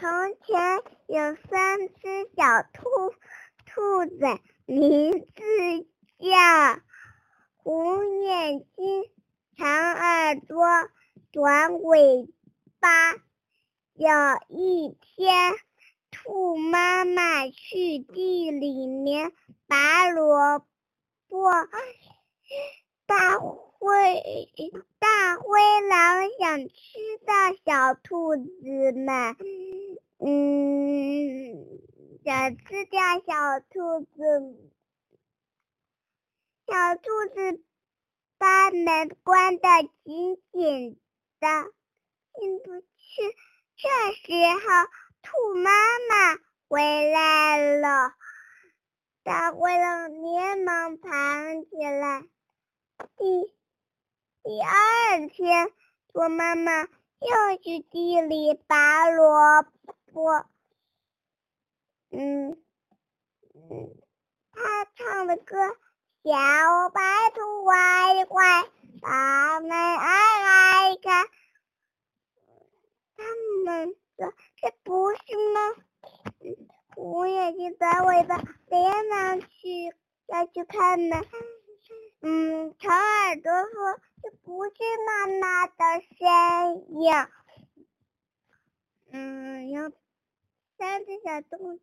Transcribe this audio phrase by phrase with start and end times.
[0.00, 0.08] 从
[0.46, 2.88] 前有三只小兔
[3.66, 5.86] 兔子，名字
[6.18, 6.80] 叫
[7.62, 9.10] 红眼睛、
[9.58, 10.64] 长耳朵、
[11.30, 12.30] 短尾
[12.80, 13.12] 巴。
[13.92, 14.08] 有
[14.48, 15.52] 一天，
[16.10, 19.32] 兔妈妈去地里面
[19.68, 20.60] 拔萝
[21.28, 21.50] 卜，
[23.04, 24.48] 大灰
[24.98, 25.60] 大灰
[25.90, 26.74] 狼想吃
[27.26, 27.34] 到
[27.66, 28.92] 小兔子。
[28.96, 29.36] 们。
[30.22, 31.80] 嗯，
[32.22, 34.70] 想吃掉小兔子，
[36.66, 37.02] 小兔
[37.34, 37.64] 子
[38.36, 39.62] 把门关的
[40.04, 41.00] 紧紧
[41.40, 41.72] 的，
[42.34, 43.34] 进不去。
[43.76, 44.60] 这时候，
[45.22, 45.70] 兔妈
[46.10, 48.12] 妈回来了，
[49.22, 52.28] 大灰狼连忙爬起来。
[53.16, 53.54] 第
[54.42, 55.72] 第二天，
[56.12, 59.70] 兔妈妈又去地里拔萝卜。
[60.12, 60.44] 我，
[62.10, 62.52] 嗯
[63.54, 63.96] 嗯，
[64.52, 65.56] 他唱的歌，
[66.24, 67.00] 小白
[67.34, 68.68] 兔乖乖，
[69.00, 71.26] 把门挨挨开。
[73.16, 73.24] 他
[73.64, 75.18] 们说这不是
[75.54, 75.60] 吗？
[76.94, 78.36] 红眼睛短尾巴，
[78.66, 79.94] 连忙去
[80.26, 81.22] 要去看呢。
[82.22, 84.70] 嗯，长耳朵说这不是
[85.06, 87.12] 妈妈的声音。
[89.12, 89.90] 嗯，要。
[90.78, 91.82] 三只小兔子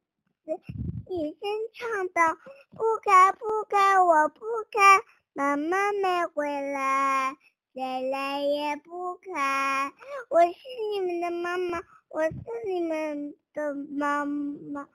[1.06, 2.36] 起身唱道
[2.76, 4.40] ：“不开，不开，我不
[4.72, 5.04] 开，
[5.34, 7.38] 妈妈没回来，
[7.76, 9.94] 谁来也不开。
[10.30, 10.54] 我是
[10.92, 14.90] 你们的妈妈，我是你们的妈妈。”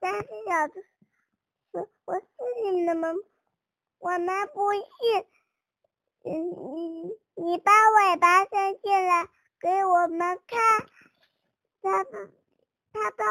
[0.00, 0.74] 三只小兔
[1.72, 2.26] 子，我是
[2.62, 3.18] 你们的妈妈，
[4.00, 4.82] 我们不信。
[6.24, 9.28] 嗯，你你把尾巴伸进来
[9.64, 10.60] 给我们看。
[11.80, 12.04] 他
[12.92, 13.24] 他把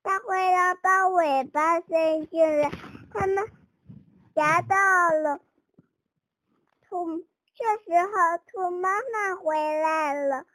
[0.00, 2.70] 大灰狼把尾巴伸进来，
[3.12, 3.50] 他们
[4.32, 4.76] 夹到
[5.10, 5.40] 了
[6.82, 7.26] 兔。
[7.56, 10.46] 这时候，兔妈妈回来了，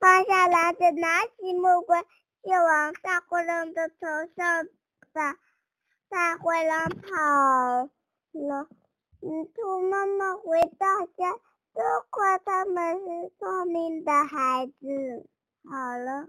[0.00, 2.04] 放下篮子，拿起木棍，
[2.42, 3.96] 就往大灰狼的头
[4.34, 4.66] 上
[5.12, 5.38] 打。
[6.08, 7.88] 大灰狼跑
[8.32, 8.68] 了。
[9.22, 11.38] 嗯，兔妈妈回到家，
[12.70, 15.26] 们是聪明的孩子。
[15.64, 16.28] 好了。